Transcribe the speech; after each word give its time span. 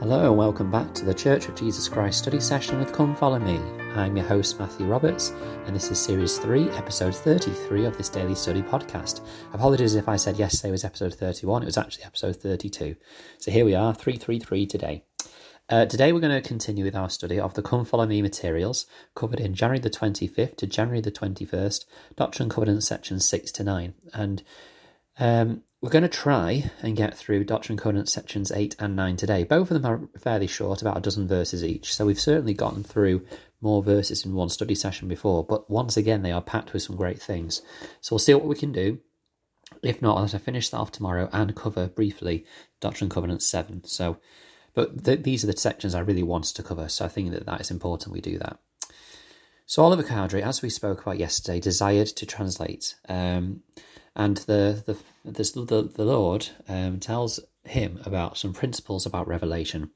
Hello 0.00 0.28
and 0.30 0.38
welcome 0.38 0.70
back 0.70 0.94
to 0.94 1.04
the 1.04 1.12
Church 1.12 1.46
of 1.48 1.54
Jesus 1.54 1.86
Christ 1.86 2.20
study 2.20 2.40
session 2.40 2.78
with 2.78 2.90
Come 2.90 3.14
Follow 3.14 3.38
Me. 3.38 3.58
I'm 3.94 4.16
your 4.16 4.24
host 4.24 4.58
Matthew 4.58 4.86
Roberts, 4.86 5.28
and 5.66 5.76
this 5.76 5.90
is 5.90 5.98
Series 5.98 6.38
3, 6.38 6.70
Episode 6.70 7.14
33 7.14 7.84
of 7.84 7.98
this 7.98 8.08
daily 8.08 8.34
study 8.34 8.62
podcast. 8.62 9.20
Apologies 9.52 9.96
if 9.96 10.08
I 10.08 10.16
said 10.16 10.38
yesterday 10.38 10.70
was 10.70 10.84
Episode 10.84 11.12
31, 11.12 11.64
it 11.64 11.66
was 11.66 11.76
actually 11.76 12.04
Episode 12.04 12.36
32. 12.36 12.96
So 13.36 13.50
here 13.50 13.66
we 13.66 13.74
are, 13.74 13.92
333 13.92 14.64
today. 14.64 15.04
Uh, 15.68 15.84
today 15.84 16.14
we're 16.14 16.20
going 16.20 16.42
to 16.42 16.48
continue 16.48 16.86
with 16.86 16.96
our 16.96 17.10
study 17.10 17.38
of 17.38 17.52
the 17.52 17.62
Come 17.62 17.84
Follow 17.84 18.06
Me 18.06 18.22
materials 18.22 18.86
covered 19.14 19.38
in 19.38 19.52
January 19.52 19.80
the 19.80 19.90
25th 19.90 20.56
to 20.56 20.66
January 20.66 21.02
the 21.02 21.12
21st, 21.12 21.84
Doctrine 22.16 22.44
and 22.44 22.50
Covenants 22.50 22.88
sections 22.88 23.28
6 23.28 23.52
to 23.52 23.64
9. 23.64 23.92
And 24.14 24.42
um, 25.20 25.62
we're 25.82 25.90
going 25.90 26.02
to 26.02 26.08
try 26.08 26.70
and 26.82 26.96
get 26.96 27.16
through 27.16 27.44
Doctrine 27.44 27.74
and 27.74 27.80
Covenants 27.80 28.12
sections 28.12 28.50
8 28.50 28.76
and 28.78 28.96
9 28.96 29.16
today. 29.16 29.44
Both 29.44 29.70
of 29.70 29.80
them 29.80 29.90
are 29.90 30.08
fairly 30.18 30.46
short, 30.46 30.82
about 30.82 30.96
a 30.96 31.00
dozen 31.00 31.28
verses 31.28 31.62
each, 31.62 31.94
so 31.94 32.06
we've 32.06 32.20
certainly 32.20 32.54
gotten 32.54 32.82
through 32.82 33.24
more 33.60 33.82
verses 33.82 34.24
in 34.24 34.34
one 34.34 34.48
study 34.48 34.74
session 34.74 35.08
before, 35.08 35.44
but 35.44 35.70
once 35.70 35.96
again, 35.96 36.22
they 36.22 36.32
are 36.32 36.42
packed 36.42 36.72
with 36.72 36.82
some 36.82 36.96
great 36.96 37.20
things. 37.20 37.60
So 38.00 38.14
we'll 38.14 38.18
see 38.18 38.34
what 38.34 38.46
we 38.46 38.54
can 38.54 38.72
do. 38.72 38.98
If 39.82 40.02
not, 40.02 40.16
I'll 40.16 40.22
have 40.22 40.30
to 40.32 40.38
finish 40.38 40.70
that 40.70 40.78
off 40.78 40.92
tomorrow 40.92 41.28
and 41.32 41.54
cover 41.54 41.86
briefly 41.88 42.46
Doctrine 42.80 43.06
and 43.06 43.12
Covenants 43.12 43.46
7. 43.46 43.84
So, 43.84 44.18
but 44.74 45.04
th- 45.04 45.22
these 45.22 45.44
are 45.44 45.46
the 45.46 45.56
sections 45.56 45.94
I 45.94 46.00
really 46.00 46.22
wanted 46.22 46.56
to 46.56 46.62
cover, 46.62 46.88
so 46.88 47.04
I 47.04 47.08
think 47.08 47.30
that 47.32 47.46
that 47.46 47.60
is 47.60 47.70
important 47.70 48.12
we 48.12 48.20
do 48.20 48.38
that. 48.38 48.58
So 49.66 49.84
Oliver 49.84 50.02
Cowdery, 50.02 50.42
as 50.42 50.62
we 50.62 50.70
spoke 50.70 51.02
about 51.02 51.18
yesterday, 51.18 51.60
desired 51.60 52.08
to 52.08 52.26
translate. 52.26 52.96
Um, 53.08 53.62
and 54.16 54.38
the 54.38 54.82
the 54.86 54.96
the, 55.24 55.90
the 55.94 56.04
Lord 56.04 56.48
um, 56.68 56.98
tells 56.98 57.40
him 57.64 58.00
about 58.04 58.38
some 58.38 58.52
principles 58.52 59.06
about 59.06 59.28
revelation. 59.28 59.90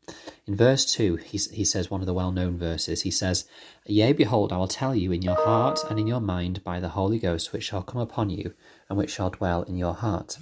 In 0.47 0.55
verse 0.55 0.84
two, 0.84 1.16
he 1.16 1.38
he 1.38 1.64
says 1.64 1.91
one 1.91 2.00
of 2.00 2.06
the 2.06 2.14
well 2.14 2.33
known 2.33 2.56
verses. 2.58 3.03
He 3.03 3.11
says, 3.11 3.47
"Yea, 3.86 4.12
behold, 4.12 4.53
I 4.53 4.58
will 4.58 4.69
tell 4.69 4.94
you 4.94 5.12
in 5.12 5.22
your 5.22 5.36
heart 5.36 5.80
and 5.88 5.98
in 5.98 6.06
your 6.06 6.20
mind 6.20 6.62
by 6.62 6.80
the 6.80 6.91
Holy 6.91 7.19
Ghost, 7.19 7.53
which 7.53 7.64
shall 7.64 7.83
come 7.83 8.00
upon 8.00 8.30
you, 8.30 8.55
and 8.88 8.98
which 8.98 9.11
shall 9.11 9.30
dwell 9.30 9.62
in 9.62 9.77
your 9.77 9.94
heart." 9.94 10.38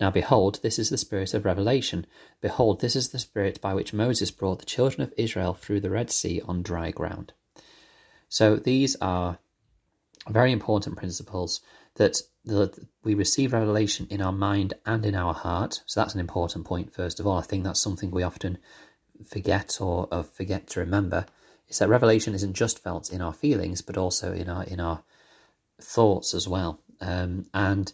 Now, 0.00 0.10
behold, 0.10 0.60
this 0.62 0.78
is 0.78 0.90
the 0.90 0.98
spirit 0.98 1.34
of 1.34 1.44
revelation. 1.44 2.06
Behold, 2.40 2.80
this 2.80 2.96
is 2.96 3.10
the 3.10 3.20
spirit 3.20 3.60
by 3.60 3.74
which 3.74 3.92
Moses 3.92 4.32
brought 4.32 4.58
the 4.58 4.64
children 4.64 5.02
of 5.02 5.14
Israel 5.16 5.54
through 5.54 5.80
the 5.80 5.90
Red 5.90 6.10
Sea 6.10 6.40
on 6.44 6.62
dry 6.62 6.90
ground. 6.90 7.32
So 8.28 8.56
these 8.56 8.96
are 8.96 9.38
very 10.28 10.50
important 10.50 10.96
principles 10.96 11.60
that 11.96 12.22
the, 12.44 12.72
we 13.04 13.14
receive 13.14 13.52
revelation 13.52 14.06
in 14.10 14.20
our 14.20 14.32
mind 14.32 14.74
and 14.84 15.06
in 15.06 15.14
our 15.14 15.34
heart. 15.34 15.82
So 15.86 16.00
that's 16.00 16.14
an 16.14 16.20
important 16.20 16.64
point, 16.64 16.92
first 16.92 17.20
of 17.20 17.26
all. 17.26 17.38
I 17.38 17.42
think 17.42 17.64
that's 17.64 17.80
something 17.80 18.10
we 18.10 18.22
often 18.22 18.58
forget 19.24 19.78
or, 19.80 20.08
or 20.10 20.22
forget 20.24 20.66
to 20.68 20.80
remember 20.80 21.26
is 21.68 21.78
that 21.78 21.88
revelation 21.88 22.34
isn't 22.34 22.54
just 22.54 22.80
felt 22.80 23.12
in 23.12 23.20
our 23.20 23.32
feelings, 23.32 23.80
but 23.80 23.96
also 23.96 24.32
in 24.32 24.48
our 24.48 24.64
in 24.64 24.80
our 24.80 25.02
thoughts 25.80 26.34
as 26.34 26.46
well. 26.46 26.80
Um, 27.00 27.46
and 27.54 27.92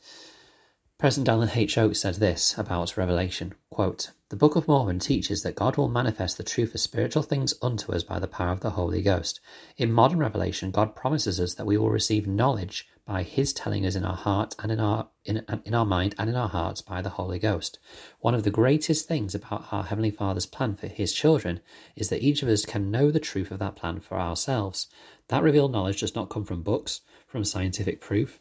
President 0.99 1.29
Dallin 1.29 1.57
H. 1.57 1.79
Oaks 1.79 2.01
said 2.01 2.17
this 2.17 2.59
about 2.59 2.97
Revelation, 2.97 3.55
quote, 3.71 4.11
The 4.31 4.37
Book 4.37 4.57
of 4.57 4.67
Mormon 4.67 4.99
teaches 4.99 5.45
that 5.45 5.55
God 5.55 5.77
will 5.77 5.89
manifest 5.89 6.37
the 6.37 6.43
truth 6.43 6.75
of 6.75 6.81
spiritual 6.81 7.23
things 7.23 7.55
unto 7.63 7.93
us 7.93 8.03
by 8.03 8.19
the 8.19 8.27
power 8.27 8.51
of 8.51 8.61
the 8.61 8.71
Holy 8.71 9.01
Ghost. 9.01 9.39
In 9.77 9.93
modern 9.93 10.19
revelation, 10.19 10.73
God 10.73 10.97
promises 10.97 11.39
us 11.39 11.55
that 11.55 11.67
we 11.67 11.79
will 11.79 11.91
receive 11.91 12.27
knowledge 12.27 12.89
by 13.09 13.23
his 13.23 13.55
telling 13.55 13.87
us 13.87 13.95
in 13.95 14.05
our 14.05 14.15
heart 14.15 14.55
and 14.59 14.71
in 14.71 14.79
our 14.79 15.09
in, 15.25 15.43
in 15.65 15.75
our 15.75 15.87
mind 15.87 16.15
and 16.19 16.29
in 16.29 16.37
our 16.37 16.51
hearts 16.51 16.83
by 16.83 17.01
the 17.01 17.09
Holy 17.09 17.39
Ghost. 17.39 17.79
One 18.21 18.35
of 18.35 18.43
the 18.43 18.51
greatest 18.51 19.09
things 19.09 19.35
about 19.35 19.73
our 19.73 19.85
Heavenly 19.85 20.11
Father's 20.11 20.45
plan 20.45 20.75
for 20.75 20.89
his 20.89 21.15
children 21.15 21.61
is 21.97 22.11
that 22.11 22.23
each 22.23 22.43
of 22.43 22.51
us 22.51 22.67
can 22.67 22.91
know 22.91 23.11
the 23.11 23.19
truth 23.19 23.51
of 23.51 23.61
that 23.61 23.77
plan 23.77 24.01
for 24.01 24.21
ourselves. 24.21 24.89
That 25.29 25.43
revealed 25.43 25.73
knowledge 25.73 26.01
does 26.01 26.15
not 26.15 26.29
come 26.29 26.45
from 26.45 26.63
books, 26.63 27.01
from 27.27 27.45
scientific 27.45 28.03
proof, 28.03 28.41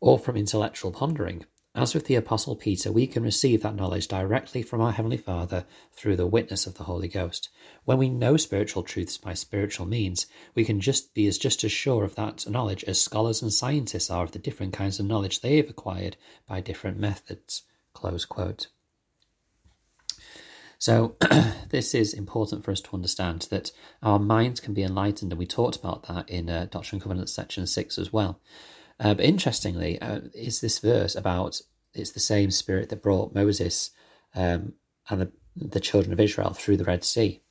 or 0.00 0.18
from 0.18 0.36
intellectual 0.36 0.90
pondering. 0.90 1.44
As 1.74 1.94
with 1.94 2.04
the 2.04 2.16
Apostle 2.16 2.54
Peter, 2.54 2.92
we 2.92 3.06
can 3.06 3.22
receive 3.22 3.62
that 3.62 3.74
knowledge 3.74 4.06
directly 4.06 4.62
from 4.62 4.82
our 4.82 4.92
Heavenly 4.92 5.16
Father 5.16 5.64
through 5.90 6.16
the 6.16 6.26
witness 6.26 6.66
of 6.66 6.74
the 6.74 6.84
Holy 6.84 7.08
Ghost. 7.08 7.48
When 7.86 7.96
we 7.96 8.10
know 8.10 8.36
spiritual 8.36 8.82
truths 8.82 9.16
by 9.16 9.32
spiritual 9.32 9.86
means, 9.86 10.26
we 10.54 10.66
can 10.66 10.82
just 10.82 11.14
be 11.14 11.26
as 11.26 11.38
just 11.38 11.64
as 11.64 11.72
sure 11.72 12.04
of 12.04 12.14
that 12.16 12.46
knowledge 12.46 12.84
as 12.84 13.00
scholars 13.00 13.40
and 13.40 13.50
scientists 13.50 14.10
are 14.10 14.24
of 14.24 14.32
the 14.32 14.38
different 14.38 14.74
kinds 14.74 15.00
of 15.00 15.06
knowledge 15.06 15.40
they 15.40 15.56
have 15.56 15.70
acquired 15.70 16.18
by 16.46 16.60
different 16.60 16.98
methods. 16.98 17.62
Close 17.94 18.26
quote. 18.26 18.66
So, 20.78 21.16
this 21.70 21.94
is 21.94 22.12
important 22.12 22.64
for 22.64 22.72
us 22.72 22.82
to 22.82 22.94
understand 22.94 23.46
that 23.50 23.72
our 24.02 24.18
minds 24.18 24.60
can 24.60 24.74
be 24.74 24.82
enlightened, 24.82 25.32
and 25.32 25.38
we 25.38 25.46
talked 25.46 25.76
about 25.76 26.02
that 26.02 26.28
in 26.28 26.50
uh, 26.50 26.66
Doctrine 26.70 26.96
and 26.96 27.02
Covenants 27.02 27.32
section 27.32 27.66
6 27.66 27.96
as 27.96 28.12
well. 28.12 28.40
Uh, 29.02 29.14
but 29.14 29.24
interestingly, 29.24 30.00
uh, 30.00 30.20
is 30.32 30.60
this 30.60 30.78
verse 30.78 31.16
about 31.16 31.60
it's 31.92 32.12
the 32.12 32.20
same 32.20 32.50
spirit 32.52 32.88
that 32.88 33.02
brought 33.02 33.34
Moses 33.34 33.90
um, 34.34 34.74
and 35.10 35.20
the, 35.20 35.32
the 35.56 35.80
children 35.80 36.12
of 36.12 36.20
Israel 36.20 36.52
through 36.52 36.76
the 36.76 36.84
Red 36.84 37.02
Sea. 37.02 37.42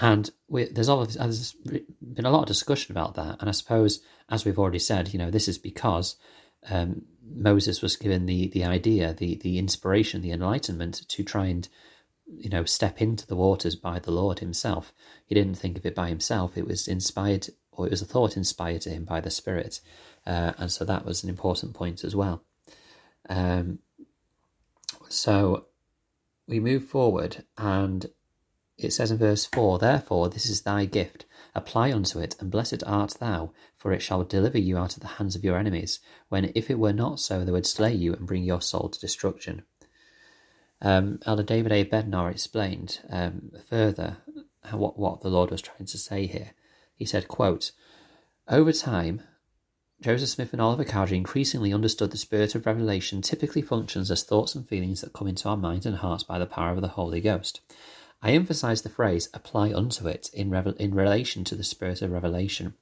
And 0.00 0.30
we, 0.48 0.64
there's, 0.64 0.88
all, 0.88 1.02
of 1.02 1.12
there's 1.12 1.52
been 1.52 2.24
a 2.24 2.30
lot 2.30 2.40
of 2.40 2.46
discussion 2.46 2.92
about 2.92 3.14
that. 3.14 3.36
And 3.40 3.48
I 3.48 3.52
suppose, 3.52 4.00
as 4.30 4.44
we've 4.44 4.58
already 4.58 4.78
said, 4.78 5.12
you 5.12 5.18
know, 5.18 5.30
this 5.30 5.48
is 5.48 5.58
because 5.58 6.16
um, 6.68 7.02
Moses 7.22 7.82
was 7.82 7.96
given 7.96 8.24
the, 8.24 8.48
the 8.48 8.64
idea, 8.64 9.12
the, 9.12 9.36
the 9.36 9.58
inspiration, 9.58 10.22
the 10.22 10.32
enlightenment 10.32 11.08
to 11.08 11.22
try 11.24 11.46
and, 11.46 11.68
you 12.26 12.50
know, 12.50 12.64
step 12.64 13.00
into 13.00 13.26
the 13.26 13.36
waters 13.36 13.76
by 13.76 13.98
the 13.98 14.10
Lord 14.10 14.38
himself. 14.38 14.92
He 15.26 15.34
didn't 15.34 15.58
think 15.58 15.76
of 15.76 15.86
it 15.86 15.94
by 15.94 16.08
himself. 16.08 16.56
It 16.56 16.66
was 16.66 16.88
inspired 16.88 17.48
or 17.76 17.86
it 17.86 17.90
was 17.90 18.02
a 18.02 18.06
thought 18.06 18.36
inspired 18.36 18.80
to 18.82 18.90
him 18.90 19.04
by 19.04 19.20
the 19.20 19.30
Spirit. 19.30 19.80
Uh, 20.26 20.52
and 20.58 20.70
so 20.70 20.84
that 20.84 21.04
was 21.04 21.22
an 21.22 21.30
important 21.30 21.74
point 21.74 22.04
as 22.04 22.16
well. 22.16 22.42
Um, 23.28 23.78
so 25.08 25.66
we 26.46 26.60
move 26.60 26.84
forward, 26.84 27.44
and 27.56 28.06
it 28.78 28.92
says 28.92 29.10
in 29.10 29.18
verse 29.18 29.46
4 29.46 29.78
Therefore, 29.78 30.28
this 30.28 30.46
is 30.46 30.62
thy 30.62 30.84
gift. 30.84 31.26
Apply 31.54 31.92
unto 31.92 32.18
it, 32.18 32.36
and 32.40 32.50
blessed 32.50 32.82
art 32.86 33.16
thou, 33.20 33.52
for 33.76 33.92
it 33.92 34.02
shall 34.02 34.24
deliver 34.24 34.58
you 34.58 34.76
out 34.76 34.96
of 34.96 35.00
the 35.00 35.16
hands 35.16 35.34
of 35.34 35.44
your 35.44 35.58
enemies, 35.58 36.00
when 36.28 36.52
if 36.54 36.70
it 36.70 36.78
were 36.78 36.92
not 36.92 37.20
so, 37.20 37.44
they 37.44 37.52
would 37.52 37.66
slay 37.66 37.94
you 37.94 38.12
and 38.12 38.26
bring 38.26 38.44
your 38.44 38.60
soul 38.60 38.88
to 38.88 39.00
destruction. 39.00 39.62
Um, 40.82 41.20
Elder 41.24 41.42
David 41.42 41.72
A. 41.72 41.84
Bednar 41.84 42.30
explained 42.30 43.00
um, 43.08 43.52
further 43.68 44.18
what, 44.72 44.98
what 44.98 45.22
the 45.22 45.30
Lord 45.30 45.50
was 45.50 45.62
trying 45.62 45.86
to 45.86 45.98
say 45.98 46.26
here. 46.26 46.50
He 46.96 47.04
said, 47.04 47.28
quote, 47.28 47.72
Over 48.48 48.72
time, 48.72 49.22
Joseph 50.00 50.30
Smith 50.30 50.52
and 50.52 50.60
Oliver 50.60 50.84
Cowdery 50.84 51.16
increasingly 51.16 51.72
understood 51.72 52.10
the 52.10 52.18
spirit 52.18 52.54
of 52.54 52.66
revelation 52.66 53.22
typically 53.22 53.62
functions 53.62 54.10
as 54.10 54.22
thoughts 54.22 54.54
and 54.54 54.68
feelings 54.68 55.02
that 55.02 55.12
come 55.12 55.28
into 55.28 55.48
our 55.48 55.56
minds 55.56 55.86
and 55.86 55.96
hearts 55.96 56.22
by 56.22 56.38
the 56.38 56.46
power 56.46 56.72
of 56.72 56.80
the 56.80 56.88
Holy 56.88 57.20
Ghost. 57.20 57.60
I 58.22 58.32
emphasize 58.32 58.82
the 58.82 58.88
phrase 58.88 59.28
apply 59.34 59.72
unto 59.72 60.08
it 60.08 60.30
in, 60.32 60.50
revel- 60.50 60.74
in 60.74 60.94
relation 60.94 61.44
to 61.44 61.54
the 61.54 61.62
spirit 61.62 62.02
of 62.02 62.10
revelation. 62.10 62.74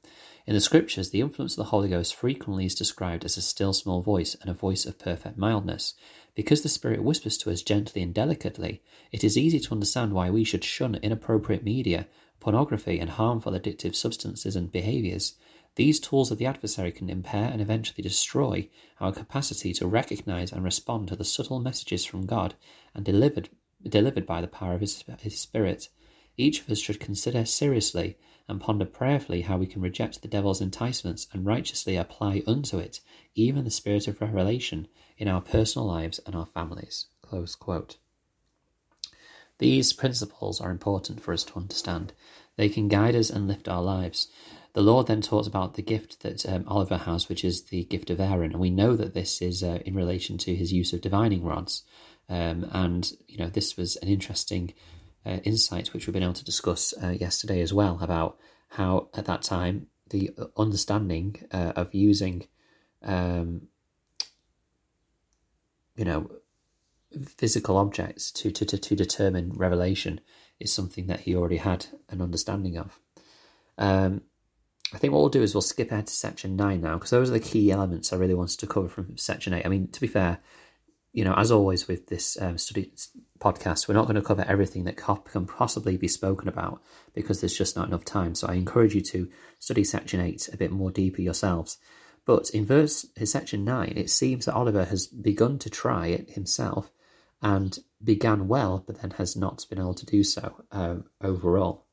In 0.46 0.54
the 0.54 0.60
scriptures, 0.60 1.10
the 1.10 1.20
influence 1.20 1.54
of 1.54 1.58
the 1.58 1.70
Holy 1.70 1.88
Ghost 1.88 2.14
frequently 2.14 2.66
is 2.66 2.74
described 2.74 3.24
as 3.24 3.36
a 3.36 3.42
still 3.42 3.72
small 3.72 4.02
voice 4.02 4.36
and 4.40 4.50
a 4.50 4.54
voice 4.54 4.86
of 4.86 4.98
perfect 4.98 5.38
mildness. 5.38 5.94
Because 6.34 6.62
the 6.62 6.68
Spirit 6.68 7.02
whispers 7.02 7.38
to 7.38 7.50
us 7.50 7.62
gently 7.62 8.02
and 8.02 8.12
delicately, 8.12 8.82
it 9.12 9.24
is 9.24 9.38
easy 9.38 9.60
to 9.60 9.72
understand 9.72 10.12
why 10.12 10.30
we 10.30 10.44
should 10.44 10.64
shun 10.64 10.96
inappropriate 10.96 11.62
media 11.62 12.06
pornography, 12.44 12.98
and 12.98 13.08
harmful 13.08 13.52
addictive 13.52 13.94
substances 13.94 14.54
and 14.54 14.70
behaviors. 14.70 15.32
These 15.76 15.98
tools 15.98 16.30
of 16.30 16.36
the 16.36 16.44
adversary 16.44 16.92
can 16.92 17.08
impair 17.08 17.48
and 17.50 17.58
eventually 17.58 18.02
destroy 18.02 18.68
our 19.00 19.12
capacity 19.12 19.72
to 19.72 19.86
recognize 19.86 20.52
and 20.52 20.62
respond 20.62 21.08
to 21.08 21.16
the 21.16 21.24
subtle 21.24 21.58
messages 21.58 22.04
from 22.04 22.26
God 22.26 22.54
and 22.94 23.02
delivered, 23.02 23.48
delivered 23.82 24.26
by 24.26 24.42
the 24.42 24.46
power 24.46 24.74
of 24.74 24.82
his, 24.82 25.02
his 25.20 25.40
Spirit. 25.40 25.88
Each 26.36 26.60
of 26.60 26.68
us 26.68 26.80
should 26.80 27.00
consider 27.00 27.46
seriously 27.46 28.18
and 28.46 28.60
ponder 28.60 28.84
prayerfully 28.84 29.40
how 29.40 29.56
we 29.56 29.66
can 29.66 29.80
reject 29.80 30.20
the 30.20 30.28
devil's 30.28 30.60
enticements 30.60 31.26
and 31.32 31.46
righteously 31.46 31.96
apply 31.96 32.42
unto 32.46 32.76
it 32.76 33.00
even 33.34 33.64
the 33.64 33.70
spirit 33.70 34.06
of 34.06 34.20
revelation 34.20 34.86
in 35.16 35.28
our 35.28 35.40
personal 35.40 35.88
lives 35.88 36.20
and 36.26 36.34
our 36.34 36.44
families. 36.44 37.06
These 39.64 39.94
principles 39.94 40.60
are 40.60 40.70
important 40.70 41.22
for 41.22 41.32
us 41.32 41.42
to 41.44 41.56
understand. 41.56 42.12
They 42.56 42.68
can 42.68 42.86
guide 42.86 43.16
us 43.16 43.30
and 43.30 43.48
lift 43.48 43.66
our 43.66 43.80
lives. 43.80 44.28
The 44.74 44.82
Lord 44.82 45.06
then 45.06 45.22
talks 45.22 45.46
about 45.46 45.72
the 45.72 45.80
gift 45.80 46.20
that 46.20 46.46
um, 46.46 46.64
Oliver 46.68 46.98
has, 46.98 47.30
which 47.30 47.42
is 47.46 47.62
the 47.62 47.84
gift 47.84 48.10
of 48.10 48.20
Aaron, 48.20 48.52
and 48.52 48.60
we 48.60 48.68
know 48.68 48.94
that 48.94 49.14
this 49.14 49.40
is 49.40 49.62
uh, 49.62 49.78
in 49.86 49.94
relation 49.94 50.36
to 50.36 50.54
his 50.54 50.70
use 50.70 50.92
of 50.92 51.00
divining 51.00 51.42
rods. 51.42 51.82
Um, 52.28 52.68
and 52.72 53.10
you 53.26 53.38
know, 53.38 53.48
this 53.48 53.74
was 53.74 53.96
an 53.96 54.08
interesting 54.08 54.74
uh, 55.24 55.38
insight 55.44 55.94
which 55.94 56.06
we've 56.06 56.12
been 56.12 56.22
able 56.22 56.34
to 56.34 56.44
discuss 56.44 56.92
uh, 57.02 57.16
yesterday 57.18 57.62
as 57.62 57.72
well 57.72 57.98
about 58.02 58.36
how 58.68 59.08
at 59.14 59.24
that 59.24 59.40
time 59.40 59.86
the 60.10 60.30
understanding 60.58 61.36
uh, 61.52 61.72
of 61.74 61.94
using, 61.94 62.48
um, 63.02 63.68
you 65.96 66.04
know, 66.04 66.30
physical 67.22 67.76
objects 67.76 68.30
to, 68.32 68.50
to, 68.50 68.64
to, 68.64 68.78
to 68.78 68.96
determine 68.96 69.52
revelation 69.54 70.20
is 70.60 70.72
something 70.72 71.06
that 71.06 71.20
he 71.20 71.34
already 71.34 71.56
had 71.56 71.86
an 72.08 72.22
understanding 72.22 72.76
of. 72.76 72.98
Um, 73.78 74.22
I 74.92 74.98
think 74.98 75.12
what 75.12 75.20
we'll 75.20 75.28
do 75.28 75.42
is 75.42 75.54
we'll 75.54 75.62
skip 75.62 75.90
ahead 75.90 76.06
to 76.06 76.12
section 76.12 76.56
nine 76.56 76.80
now 76.80 76.94
because 76.94 77.10
those 77.10 77.30
are 77.30 77.32
the 77.32 77.40
key 77.40 77.72
elements 77.72 78.12
I 78.12 78.16
really 78.16 78.34
wanted 78.34 78.60
to 78.60 78.66
cover 78.66 78.88
from 78.88 79.16
section 79.16 79.52
eight. 79.52 79.66
I 79.66 79.68
mean, 79.68 79.88
to 79.88 80.00
be 80.00 80.06
fair, 80.06 80.38
you 81.12 81.24
know, 81.24 81.34
as 81.34 81.50
always 81.50 81.88
with 81.88 82.08
this 82.08 82.40
um, 82.40 82.58
study 82.58 82.92
podcast, 83.38 83.88
we're 83.88 83.94
not 83.94 84.06
going 84.06 84.16
to 84.16 84.22
cover 84.22 84.44
everything 84.46 84.84
that 84.84 84.96
can 84.96 85.46
possibly 85.46 85.96
be 85.96 86.08
spoken 86.08 86.48
about 86.48 86.82
because 87.14 87.40
there's 87.40 87.56
just 87.56 87.76
not 87.76 87.88
enough 87.88 88.04
time. 88.04 88.34
So 88.34 88.48
I 88.48 88.54
encourage 88.54 88.94
you 88.94 89.00
to 89.00 89.28
study 89.58 89.84
section 89.84 90.20
eight 90.20 90.48
a 90.52 90.56
bit 90.56 90.70
more 90.70 90.90
deeper 90.90 91.22
yourselves. 91.22 91.78
But 92.24 92.50
in 92.50 92.64
verse 92.64 93.06
in 93.16 93.26
section 93.26 93.64
nine, 93.64 93.94
it 93.96 94.10
seems 94.10 94.44
that 94.44 94.54
Oliver 94.54 94.84
has 94.84 95.06
begun 95.06 95.58
to 95.60 95.70
try 95.70 96.08
it 96.08 96.30
himself 96.30 96.90
and 97.42 97.78
began 98.02 98.48
well, 98.48 98.82
but 98.86 99.00
then 99.00 99.12
has 99.12 99.36
not 99.36 99.66
been 99.68 99.78
able 99.78 99.94
to 99.94 100.06
do 100.06 100.22
so 100.22 100.64
um, 100.72 101.04
overall. 101.20 101.86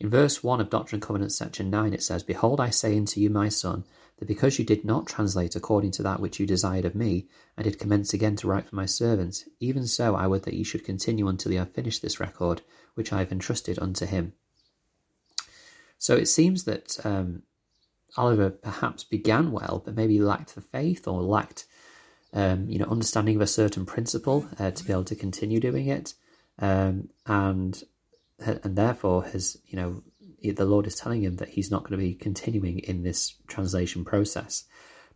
In 0.00 0.10
verse 0.10 0.42
1 0.42 0.60
of 0.60 0.70
Doctrine 0.70 0.96
and 0.96 1.02
Covenants, 1.02 1.36
section 1.36 1.70
9, 1.70 1.94
it 1.94 2.02
says, 2.02 2.22
Behold, 2.22 2.60
I 2.60 2.70
say 2.70 2.96
unto 2.96 3.20
you, 3.20 3.30
my 3.30 3.48
son, 3.48 3.84
that 4.18 4.26
because 4.26 4.58
you 4.58 4.64
did 4.64 4.84
not 4.84 5.06
translate 5.06 5.54
according 5.54 5.92
to 5.92 6.02
that 6.02 6.20
which 6.20 6.40
you 6.40 6.46
desired 6.46 6.84
of 6.84 6.94
me, 6.94 7.28
I 7.56 7.62
did 7.62 7.78
commence 7.78 8.12
again 8.12 8.36
to 8.36 8.48
write 8.48 8.68
for 8.68 8.74
my 8.74 8.86
servant, 8.86 9.44
even 9.60 9.86
so 9.86 10.16
I 10.16 10.26
would 10.26 10.42
that 10.42 10.54
ye 10.54 10.64
should 10.64 10.84
continue 10.84 11.28
until 11.28 11.52
ye 11.52 11.58
have 11.58 11.72
finished 11.72 12.02
this 12.02 12.18
record, 12.18 12.62
which 12.94 13.12
I 13.12 13.20
have 13.20 13.30
entrusted 13.30 13.78
unto 13.78 14.06
him. 14.06 14.32
So 15.98 16.16
it 16.16 16.26
seems 16.26 16.64
that 16.64 16.98
um, 17.06 17.44
Oliver 18.16 18.50
perhaps 18.50 19.04
began 19.04 19.52
well, 19.52 19.82
but 19.84 19.94
maybe 19.94 20.20
lacked 20.20 20.54
the 20.56 20.60
faith 20.60 21.06
or 21.06 21.22
lacked 21.22 21.66
um, 22.32 22.68
you 22.68 22.78
know, 22.78 22.86
understanding 22.86 23.36
of 23.36 23.42
a 23.42 23.46
certain 23.46 23.84
principle 23.84 24.46
uh, 24.58 24.70
to 24.70 24.84
be 24.84 24.92
able 24.92 25.04
to 25.04 25.16
continue 25.16 25.60
doing 25.60 25.88
it, 25.88 26.14
um, 26.58 27.08
and 27.26 27.82
and 28.38 28.76
therefore 28.76 29.24
has 29.24 29.58
you 29.66 29.76
know 29.76 30.02
the 30.42 30.64
Lord 30.64 30.86
is 30.86 30.96
telling 30.96 31.22
him 31.22 31.36
that 31.36 31.50
he's 31.50 31.70
not 31.70 31.84
going 31.84 31.92
to 31.92 32.04
be 32.04 32.14
continuing 32.14 32.80
in 32.80 33.02
this 33.02 33.34
translation 33.46 34.04
process. 34.04 34.64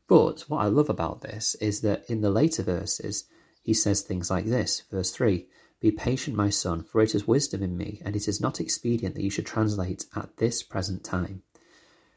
But 0.09 0.45
what 0.49 0.59
I 0.59 0.67
love 0.67 0.89
about 0.89 1.23
this 1.23 1.57
is 1.57 1.81
that 1.81 2.09
in 2.09 2.21
the 2.21 2.31
later 2.31 2.63
verses 2.63 3.25
he 3.63 3.75
says 3.75 4.03
things 4.03 4.31
like 4.31 4.47
this, 4.47 4.83
verse 4.91 5.11
three. 5.11 5.49
Be 5.79 5.91
patient, 5.91 6.35
my 6.35 6.49
son, 6.49 6.85
for 6.85 7.03
it 7.03 7.15
is 7.15 7.27
wisdom 7.27 7.63
in 7.63 7.77
me, 7.77 8.01
and 8.03 8.17
it 8.17 8.27
is 8.29 8.41
not 8.41 8.61
expedient 8.61 9.15
that 9.15 9.23
you 9.23 9.29
should 9.29 9.45
translate 9.45 10.07
at 10.17 10.35
this 10.39 10.63
present 10.63 11.05
time. 11.05 11.43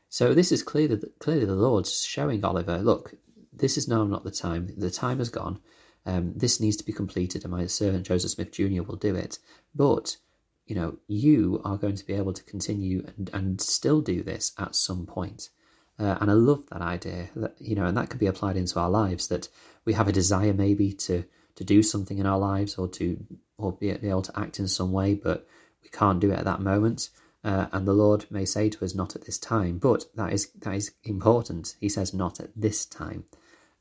So 0.08 0.34
this 0.34 0.52
is 0.52 0.64
clearly 0.64 1.00
clearly 1.20 1.46
the 1.46 1.56
Lord 1.56 1.86
showing 1.86 2.44
Oliver, 2.44 2.78
look, 2.80 3.16
this 3.60 3.78
is 3.78 3.88
now 3.88 4.04
not 4.06 4.24
the 4.24 4.32
time. 4.32 4.70
The 4.78 4.92
time 4.92 5.20
has 5.20 5.30
gone. 5.30 5.60
Um, 6.06 6.34
this 6.36 6.60
needs 6.60 6.78
to 6.78 6.86
be 6.86 6.94
completed, 6.94 7.44
and 7.44 7.52
my 7.52 7.66
servant 7.68 8.06
Joseph 8.06 8.32
Smith 8.32 8.52
Jr. 8.52 8.84
will 8.84 8.96
do 8.96 9.16
it. 9.16 9.40
But 9.76 10.18
you 10.66 10.76
know, 10.76 10.98
you 11.08 11.62
are 11.66 11.78
going 11.78 11.96
to 11.96 12.06
be 12.06 12.14
able 12.14 12.34
to 12.34 12.44
continue 12.44 13.04
and, 13.18 13.30
and 13.34 13.62
still 13.62 14.02
do 14.02 14.22
this 14.22 14.54
at 14.60 14.76
some 14.76 15.06
point. 15.08 15.50
Uh, 15.98 16.16
and 16.22 16.30
I 16.30 16.34
love 16.34 16.64
that 16.70 16.82
idea 16.82 17.30
that 17.36 17.56
you 17.60 17.76
know, 17.76 17.86
and 17.86 17.98
that 17.98 18.10
could 18.10 18.20
be 18.20 18.28
applied 18.28 18.56
into 18.56 18.80
our 18.80 18.90
lives. 18.90 19.28
That 19.28 19.50
we 19.84 19.94
have 19.94 20.08
a 20.08 20.14
desire 20.14 20.54
maybe 20.54 20.94
to 20.94 21.26
to 21.56 21.64
do 21.64 21.84
something 21.84 22.18
in 22.18 22.26
our 22.26 22.40
lives 22.40 22.76
or 22.76 22.88
to 22.88 23.18
or 23.58 23.74
be, 23.74 23.92
be 23.94 24.10
able 24.10 24.22
to 24.22 24.40
act 24.40 24.60
in 24.60 24.68
some 24.68 24.92
way, 24.92 25.16
but 25.16 25.46
we 25.84 25.90
can't 25.90 26.22
do 26.22 26.32
it 26.32 26.40
at 26.40 26.46
that 26.46 26.62
moment. 26.62 27.10
Uh, 27.44 27.68
and 27.72 27.88
the 27.88 27.94
Lord 27.94 28.26
may 28.30 28.46
say 28.46 28.70
to 28.70 28.86
us, 28.86 28.96
"Not 28.96 29.16
at 29.16 29.26
this 29.26 29.38
time," 29.38 29.78
but 29.78 30.06
that 30.16 30.32
is 30.32 30.52
that 30.62 30.76
is 30.76 30.92
important. 31.04 31.76
He 31.80 31.90
says, 31.90 32.14
"Not 32.14 32.40
at 32.40 32.52
this 32.56 32.86
time." 32.86 33.26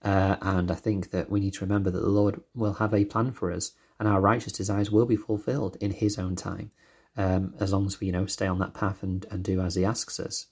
Uh, 0.02 0.36
and 0.40 0.70
I 0.70 0.74
think 0.74 1.10
that 1.10 1.30
we 1.30 1.40
need 1.40 1.54
to 1.54 1.64
remember 1.64 1.90
that 1.90 2.00
the 2.00 2.08
Lord 2.08 2.40
will 2.54 2.74
have 2.74 2.94
a 2.94 3.04
plan 3.04 3.32
for 3.32 3.50
us, 3.52 3.72
and 3.98 4.08
our 4.08 4.20
righteous 4.20 4.52
desires 4.52 4.90
will 4.90 5.06
be 5.06 5.16
fulfilled 5.16 5.76
in 5.80 5.90
His 5.90 6.18
own 6.18 6.36
time, 6.36 6.70
um, 7.16 7.54
as 7.58 7.72
long 7.72 7.86
as 7.86 7.98
we, 7.98 8.06
you 8.06 8.12
know, 8.12 8.26
stay 8.26 8.46
on 8.46 8.60
that 8.60 8.74
path 8.74 9.02
and, 9.02 9.26
and 9.30 9.42
do 9.42 9.60
as 9.60 9.74
He 9.74 9.84
asks 9.84 10.20
us. 10.20 10.46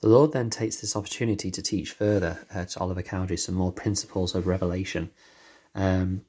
The 0.00 0.10
Lord 0.10 0.32
then 0.32 0.50
takes 0.50 0.76
this 0.76 0.96
opportunity 0.96 1.50
to 1.50 1.62
teach 1.62 1.92
further 1.92 2.46
uh, 2.54 2.66
to 2.66 2.80
Oliver 2.80 3.02
Cowdery 3.02 3.38
some 3.38 3.54
more 3.54 3.72
principles 3.72 4.34
of 4.34 4.46
revelation. 4.46 5.10
Um, 5.74 6.26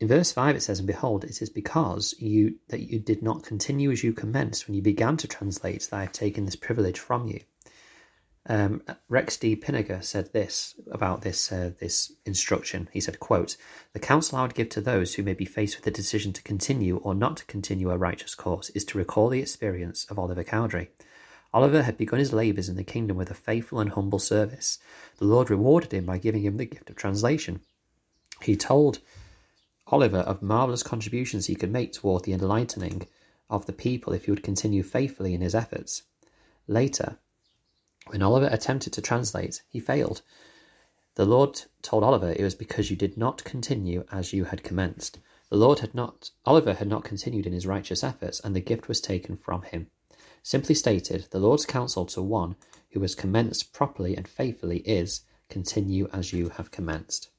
in 0.00 0.08
verse 0.08 0.32
5 0.32 0.56
it 0.56 0.60
says, 0.60 0.80
And 0.80 0.86
behold, 0.86 1.24
it 1.24 1.40
is 1.40 1.48
because 1.48 2.14
you 2.18 2.56
that 2.68 2.80
you 2.80 2.98
did 2.98 3.22
not 3.22 3.42
continue 3.42 3.90
as 3.90 4.04
you 4.04 4.12
commenced 4.12 4.66
when 4.66 4.74
you 4.74 4.82
began 4.82 5.16
to 5.16 5.28
translate 5.28 5.88
that 5.88 5.96
I 5.96 6.02
have 6.02 6.12
taken 6.12 6.44
this 6.44 6.56
privilege 6.56 6.98
from 6.98 7.26
you. 7.26 7.40
Um, 8.46 8.82
Rex 9.08 9.38
D. 9.38 9.56
Pinegar 9.56 10.04
said 10.04 10.34
this 10.34 10.74
about 10.90 11.22
this 11.22 11.50
uh, 11.50 11.70
this 11.80 12.12
instruction. 12.26 12.90
He 12.92 13.00
said, 13.00 13.18
"quote 13.18 13.56
The 13.94 14.00
counsel 14.00 14.36
I 14.36 14.42
would 14.42 14.54
give 14.54 14.68
to 14.70 14.82
those 14.82 15.14
who 15.14 15.22
may 15.22 15.32
be 15.32 15.46
faced 15.46 15.76
with 15.76 15.84
the 15.84 15.90
decision 15.90 16.34
to 16.34 16.42
continue 16.42 16.98
or 16.98 17.14
not 17.14 17.38
to 17.38 17.46
continue 17.46 17.90
a 17.90 17.96
righteous 17.96 18.34
course 18.34 18.68
is 18.70 18.84
to 18.86 18.98
recall 18.98 19.30
the 19.30 19.40
experience 19.40 20.04
of 20.10 20.18
Oliver 20.18 20.44
Cowdery. 20.44 20.90
Oliver 21.54 21.84
had 21.84 21.96
begun 21.96 22.18
his 22.18 22.34
labours 22.34 22.68
in 22.68 22.76
the 22.76 22.84
kingdom 22.84 23.16
with 23.16 23.30
a 23.30 23.34
faithful 23.34 23.80
and 23.80 23.92
humble 23.92 24.18
service. 24.18 24.78
The 25.16 25.24
Lord 25.24 25.48
rewarded 25.48 25.92
him 25.94 26.04
by 26.04 26.18
giving 26.18 26.42
him 26.42 26.58
the 26.58 26.66
gift 26.66 26.90
of 26.90 26.96
translation. 26.96 27.62
He 28.42 28.56
told 28.56 29.00
Oliver 29.86 30.18
of 30.18 30.42
marvellous 30.42 30.82
contributions 30.82 31.46
he 31.46 31.54
could 31.54 31.72
make 31.72 31.94
toward 31.94 32.24
the 32.24 32.34
enlightening 32.34 33.06
of 33.48 33.64
the 33.64 33.72
people 33.72 34.12
if 34.12 34.26
he 34.26 34.32
would 34.32 34.42
continue 34.42 34.82
faithfully 34.82 35.32
in 35.32 35.40
his 35.40 35.54
efforts. 35.54 36.02
Later." 36.68 37.18
When 38.08 38.22
Oliver 38.22 38.48
attempted 38.50 38.92
to 38.92 39.02
translate, 39.02 39.62
he 39.68 39.80
failed. 39.80 40.22
The 41.14 41.24
Lord 41.24 41.62
told 41.80 42.04
Oliver 42.04 42.32
it 42.32 42.42
was 42.42 42.54
because 42.54 42.90
you 42.90 42.96
did 42.96 43.16
not 43.16 43.44
continue 43.44 44.04
as 44.12 44.32
you 44.32 44.44
had 44.44 44.62
commenced. 44.62 45.18
The 45.48 45.56
Lord 45.56 45.78
had 45.78 45.94
not, 45.94 46.30
Oliver 46.44 46.74
had 46.74 46.88
not 46.88 47.04
continued 47.04 47.46
in 47.46 47.52
his 47.52 47.66
righteous 47.66 48.02
efforts, 48.02 48.40
and 48.40 48.54
the 48.54 48.60
gift 48.60 48.88
was 48.88 49.00
taken 49.00 49.36
from 49.36 49.62
him. 49.62 49.86
Simply 50.42 50.74
stated, 50.74 51.28
the 51.30 51.38
Lord's 51.38 51.64
counsel 51.64 52.04
to 52.06 52.20
one 52.20 52.56
who 52.90 53.00
has 53.00 53.14
commenced 53.14 53.72
properly 53.72 54.16
and 54.16 54.28
faithfully 54.28 54.78
is 54.78 55.22
continue 55.48 56.08
as 56.12 56.32
you 56.32 56.50
have 56.50 56.70
commenced. 56.70 57.30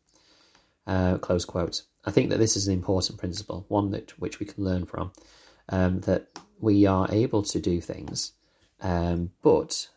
Uh, 0.87 1.17
close 1.17 1.45
quote. 1.45 1.83
I 2.05 2.11
think 2.11 2.29
that 2.29 2.39
this 2.39 2.55
is 2.55 2.67
an 2.67 2.73
important 2.73 3.19
principle, 3.19 3.65
one 3.67 3.91
that 3.91 4.17
which 4.19 4.39
we 4.39 4.45
can 4.45 4.63
learn 4.63 4.85
from. 4.85 5.11
Um, 5.69 5.99
that 6.01 6.27
we 6.59 6.85
are 6.85 7.07
able 7.11 7.43
to 7.43 7.59
do 7.59 7.81
things, 7.81 8.33
um, 8.81 9.31
but 9.41 9.89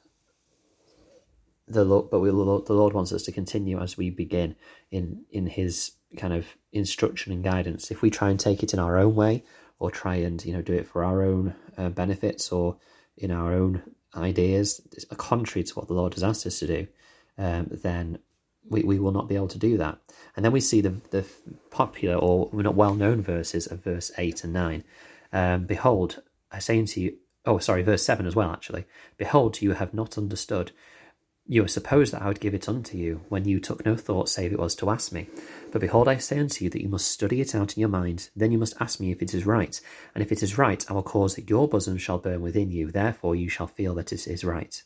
the 1.68 1.84
Lord, 1.84 2.10
but 2.10 2.20
we, 2.20 2.30
the 2.30 2.34
Lord 2.34 2.92
wants 2.92 3.12
us 3.12 3.22
to 3.24 3.32
continue 3.32 3.80
as 3.80 3.96
we 3.96 4.10
begin 4.10 4.56
in 4.90 5.24
in 5.30 5.46
His 5.46 5.92
kind 6.16 6.32
of 6.32 6.46
instruction 6.72 7.32
and 7.32 7.44
guidance. 7.44 7.90
If 7.90 8.02
we 8.02 8.10
try 8.10 8.30
and 8.30 8.40
take 8.40 8.62
it 8.62 8.72
in 8.72 8.78
our 8.78 8.98
own 8.98 9.14
way, 9.14 9.44
or 9.78 9.90
try 9.90 10.16
and 10.16 10.44
you 10.44 10.52
know 10.52 10.62
do 10.62 10.74
it 10.74 10.86
for 10.86 11.04
our 11.04 11.22
own 11.22 11.54
uh, 11.76 11.88
benefits 11.90 12.50
or 12.52 12.76
in 13.16 13.30
our 13.30 13.52
own 13.52 13.82
ideas, 14.16 14.80
contrary 15.16 15.64
to 15.64 15.74
what 15.74 15.88
the 15.88 15.94
Lord 15.94 16.14
has 16.14 16.22
asked 16.22 16.46
us 16.46 16.58
to 16.60 16.66
do, 16.66 16.86
um, 17.36 17.68
then 17.70 18.18
we, 18.68 18.82
we 18.82 18.98
will 18.98 19.12
not 19.12 19.28
be 19.28 19.36
able 19.36 19.48
to 19.48 19.58
do 19.58 19.76
that. 19.78 19.98
And 20.36 20.44
then 20.44 20.52
we 20.52 20.60
see 20.60 20.80
the 20.80 20.94
the 21.10 21.24
popular 21.70 22.16
or 22.16 22.50
not 22.52 22.74
well 22.74 22.94
known 22.94 23.22
verses 23.22 23.66
of 23.66 23.82
verse 23.82 24.10
eight 24.18 24.44
and 24.44 24.52
nine. 24.52 24.84
Um, 25.32 25.64
Behold, 25.64 26.22
I 26.50 26.58
say 26.58 26.78
unto 26.78 27.00
you. 27.00 27.16
Oh, 27.44 27.58
sorry, 27.58 27.82
verse 27.82 28.02
seven 28.02 28.26
as 28.26 28.36
well. 28.36 28.50
Actually, 28.50 28.84
behold, 29.16 29.62
you 29.62 29.72
have 29.72 29.94
not 29.94 30.18
understood 30.18 30.72
you 31.50 31.62
were 31.62 31.68
supposed 31.68 32.12
that 32.12 32.20
I 32.20 32.28
would 32.28 32.40
give 32.40 32.52
it 32.52 32.68
unto 32.68 32.98
you, 32.98 33.22
when 33.30 33.48
you 33.48 33.58
took 33.58 33.84
no 33.86 33.96
thought 33.96 34.28
save 34.28 34.52
it 34.52 34.58
was 34.58 34.74
to 34.76 34.90
ask 34.90 35.12
me. 35.12 35.28
But 35.72 35.80
behold, 35.80 36.06
I 36.06 36.18
say 36.18 36.38
unto 36.38 36.62
you 36.62 36.70
that 36.70 36.82
you 36.82 36.90
must 36.90 37.10
study 37.10 37.40
it 37.40 37.54
out 37.54 37.74
in 37.74 37.80
your 37.80 37.88
mind, 37.88 38.28
then 38.36 38.52
you 38.52 38.58
must 38.58 38.76
ask 38.80 39.00
me 39.00 39.10
if 39.10 39.22
it 39.22 39.32
is 39.32 39.46
right. 39.46 39.80
And 40.14 40.22
if 40.22 40.30
it 40.30 40.42
is 40.42 40.58
right, 40.58 40.84
I 40.90 40.92
will 40.92 41.02
cause 41.02 41.36
that 41.36 41.48
your 41.48 41.66
bosom 41.66 41.96
shall 41.96 42.18
burn 42.18 42.42
within 42.42 42.70
you, 42.70 42.90
therefore 42.90 43.34
you 43.34 43.48
shall 43.48 43.66
feel 43.66 43.94
that 43.94 44.12
it 44.12 44.28
is 44.28 44.44
right. 44.44 44.82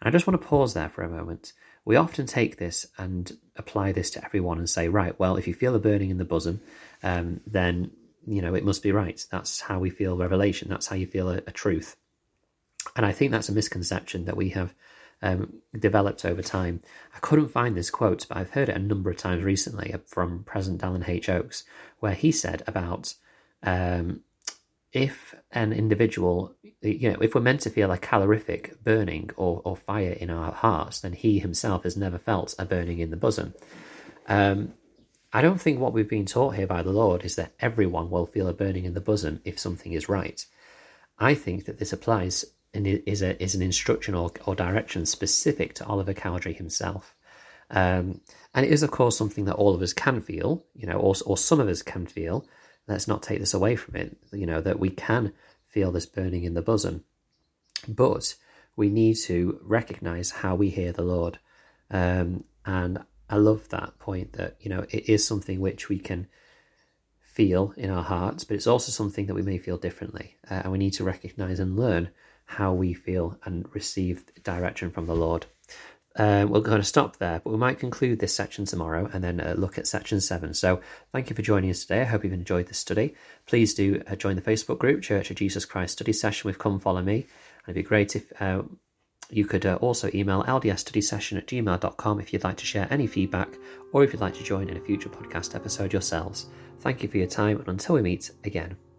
And 0.00 0.08
I 0.08 0.10
just 0.10 0.26
want 0.26 0.40
to 0.40 0.48
pause 0.48 0.72
there 0.72 0.88
for 0.88 1.02
a 1.02 1.10
moment. 1.10 1.52
We 1.84 1.96
often 1.96 2.24
take 2.24 2.56
this 2.56 2.86
and 2.96 3.36
apply 3.56 3.92
this 3.92 4.10
to 4.12 4.24
everyone 4.24 4.58
and 4.58 4.70
say, 4.70 4.88
right, 4.88 5.18
well, 5.18 5.36
if 5.36 5.46
you 5.46 5.52
feel 5.52 5.74
a 5.74 5.78
burning 5.78 6.08
in 6.08 6.18
the 6.18 6.24
bosom, 6.24 6.62
um, 7.02 7.40
then, 7.46 7.90
you 8.26 8.40
know, 8.40 8.54
it 8.54 8.64
must 8.64 8.82
be 8.82 8.92
right. 8.92 9.22
That's 9.30 9.60
how 9.60 9.78
we 9.78 9.90
feel 9.90 10.16
revelation. 10.16 10.68
That's 10.70 10.86
how 10.86 10.96
you 10.96 11.06
feel 11.06 11.28
a, 11.28 11.36
a 11.46 11.52
truth. 11.52 11.96
And 12.96 13.04
I 13.04 13.12
think 13.12 13.32
that's 13.32 13.50
a 13.50 13.54
misconception 13.54 14.24
that 14.24 14.36
we 14.36 14.50
have 14.50 14.74
um, 15.22 15.54
developed 15.78 16.24
over 16.24 16.42
time. 16.42 16.82
I 17.14 17.18
couldn't 17.18 17.48
find 17.48 17.76
this 17.76 17.90
quote, 17.90 18.26
but 18.28 18.38
I've 18.38 18.50
heard 18.50 18.68
it 18.68 18.76
a 18.76 18.80
number 18.80 19.10
of 19.10 19.16
times 19.16 19.44
recently 19.44 19.94
from 20.06 20.44
President 20.44 20.82
Dallin 20.82 21.08
H. 21.08 21.28
Oaks, 21.28 21.64
where 21.98 22.14
he 22.14 22.32
said 22.32 22.62
about 22.66 23.14
um, 23.62 24.20
if 24.92 25.34
an 25.52 25.72
individual, 25.72 26.54
you 26.80 27.10
know, 27.10 27.18
if 27.20 27.34
we're 27.34 27.40
meant 27.40 27.60
to 27.60 27.70
feel 27.70 27.92
a 27.92 27.98
calorific 27.98 28.82
burning 28.82 29.30
or, 29.36 29.60
or 29.64 29.76
fire 29.76 30.12
in 30.12 30.30
our 30.30 30.52
hearts, 30.52 31.00
then 31.00 31.12
he 31.12 31.38
himself 31.38 31.84
has 31.84 31.96
never 31.96 32.18
felt 32.18 32.54
a 32.58 32.64
burning 32.64 32.98
in 32.98 33.10
the 33.10 33.16
bosom. 33.16 33.54
Um, 34.26 34.74
I 35.32 35.42
don't 35.42 35.60
think 35.60 35.78
what 35.78 35.92
we've 35.92 36.08
been 36.08 36.26
taught 36.26 36.56
here 36.56 36.66
by 36.66 36.82
the 36.82 36.92
Lord 36.92 37.24
is 37.24 37.36
that 37.36 37.52
everyone 37.60 38.10
will 38.10 38.26
feel 38.26 38.48
a 38.48 38.52
burning 38.52 38.84
in 38.84 38.94
the 38.94 39.00
bosom 39.00 39.40
if 39.44 39.60
something 39.60 39.92
is 39.92 40.08
right. 40.08 40.44
I 41.18 41.34
think 41.34 41.66
that 41.66 41.78
this 41.78 41.92
applies 41.92 42.44
is 42.74 43.22
a 43.22 43.42
is 43.42 43.54
an 43.54 43.62
instruction 43.62 44.14
or, 44.14 44.30
or 44.46 44.54
direction 44.54 45.06
specific 45.06 45.74
to 45.74 45.86
Oliver 45.86 46.14
Cowdery 46.14 46.52
himself. 46.52 47.14
Um, 47.70 48.20
and 48.52 48.66
it 48.66 48.72
is, 48.72 48.82
of 48.82 48.90
course, 48.90 49.16
something 49.16 49.44
that 49.44 49.54
all 49.54 49.74
of 49.74 49.82
us 49.82 49.92
can 49.92 50.20
feel, 50.20 50.64
you 50.74 50.86
know, 50.86 50.98
or, 50.98 51.14
or 51.24 51.36
some 51.36 51.60
of 51.60 51.68
us 51.68 51.82
can 51.82 52.06
feel. 52.06 52.46
Let's 52.88 53.06
not 53.06 53.22
take 53.22 53.38
this 53.38 53.54
away 53.54 53.76
from 53.76 53.94
it, 53.94 54.16
you 54.32 54.46
know, 54.46 54.60
that 54.60 54.80
we 54.80 54.90
can 54.90 55.32
feel 55.66 55.92
this 55.92 56.06
burning 56.06 56.42
in 56.42 56.54
the 56.54 56.62
bosom. 56.62 57.04
But 57.86 58.34
we 58.74 58.88
need 58.88 59.14
to 59.18 59.60
recognize 59.62 60.30
how 60.30 60.56
we 60.56 60.70
hear 60.70 60.92
the 60.92 61.02
Lord. 61.02 61.38
Um, 61.90 62.44
and 62.66 63.04
I 63.28 63.36
love 63.36 63.68
that 63.68 63.98
point 64.00 64.32
that, 64.32 64.56
you 64.60 64.68
know, 64.68 64.84
it 64.90 65.08
is 65.08 65.24
something 65.24 65.60
which 65.60 65.88
we 65.88 65.98
can 65.98 66.26
feel 67.20 67.72
in 67.76 67.90
our 67.90 68.02
hearts, 68.02 68.42
but 68.42 68.56
it's 68.56 68.66
also 68.66 68.90
something 68.90 69.26
that 69.26 69.34
we 69.34 69.42
may 69.42 69.58
feel 69.58 69.76
differently. 69.76 70.36
Uh, 70.50 70.62
and 70.64 70.72
we 70.72 70.78
need 70.78 70.94
to 70.94 71.04
recognize 71.04 71.60
and 71.60 71.76
learn 71.76 72.10
how 72.50 72.72
we 72.72 72.92
feel 72.92 73.38
and 73.44 73.72
receive 73.72 74.24
direction 74.42 74.90
from 74.90 75.06
the 75.06 75.14
Lord. 75.14 75.46
Uh, 76.16 76.44
we're 76.48 76.60
going 76.60 76.80
to 76.80 76.84
stop 76.84 77.18
there, 77.18 77.40
but 77.44 77.50
we 77.50 77.56
might 77.56 77.78
conclude 77.78 78.18
this 78.18 78.34
section 78.34 78.64
tomorrow 78.64 79.08
and 79.12 79.22
then 79.22 79.40
uh, 79.40 79.54
look 79.56 79.78
at 79.78 79.86
section 79.86 80.20
seven. 80.20 80.52
So, 80.52 80.80
thank 81.12 81.30
you 81.30 81.36
for 81.36 81.42
joining 81.42 81.70
us 81.70 81.82
today. 81.82 82.00
I 82.00 82.04
hope 82.04 82.24
you've 82.24 82.32
enjoyed 82.32 82.66
this 82.66 82.78
study. 82.78 83.14
Please 83.46 83.72
do 83.74 84.02
uh, 84.08 84.16
join 84.16 84.34
the 84.34 84.42
Facebook 84.42 84.78
group, 84.78 85.02
Church 85.02 85.30
of 85.30 85.36
Jesus 85.36 85.64
Christ 85.64 85.92
Study 85.92 86.12
Session 86.12 86.48
with 86.48 86.58
Come 86.58 86.80
Follow 86.80 87.02
Me. 87.02 87.14
And 87.66 87.76
it'd 87.76 87.76
be 87.76 87.88
great 87.88 88.16
if 88.16 88.32
uh, 88.42 88.62
you 89.30 89.44
could 89.44 89.64
uh, 89.64 89.76
also 89.76 90.10
email 90.12 90.42
ldsstudysession 90.42 91.38
at 91.38 91.46
gmail.com 91.46 92.20
if 92.20 92.32
you'd 92.32 92.44
like 92.44 92.56
to 92.56 92.66
share 92.66 92.88
any 92.90 93.06
feedback 93.06 93.56
or 93.92 94.02
if 94.02 94.12
you'd 94.12 94.20
like 94.20 94.34
to 94.34 94.42
join 94.42 94.68
in 94.68 94.76
a 94.76 94.80
future 94.80 95.08
podcast 95.08 95.54
episode 95.54 95.92
yourselves. 95.92 96.46
Thank 96.80 97.04
you 97.04 97.08
for 97.08 97.18
your 97.18 97.28
time, 97.28 97.58
and 97.58 97.68
until 97.68 97.94
we 97.94 98.02
meet 98.02 98.32
again. 98.42 98.89